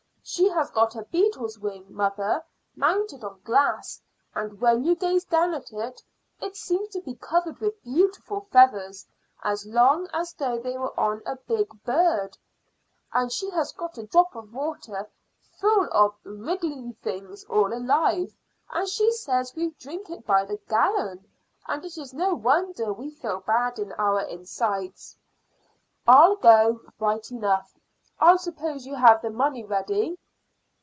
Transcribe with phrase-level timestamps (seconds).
[0.23, 2.41] She has got a beetle's wing, mother,
[2.73, 3.99] mounted on glass,
[4.33, 6.01] and when you gaze down at it
[6.39, 9.05] it seems to be covered with beautiful feathers,
[9.43, 12.37] as long as though they were on a big bird.
[13.11, 15.09] And she has got a drop of water
[15.59, 18.33] full of wriggly things all alive;
[18.69, 21.25] and she says we drink it by the gallon,
[21.67, 25.17] and it is no wonder we feel bad in our insides.
[26.07, 27.73] I'll go, right enough.
[28.17, 30.15] I suppose you have the money ready?"